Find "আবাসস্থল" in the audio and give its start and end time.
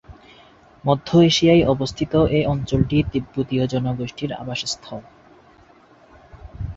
4.33-5.01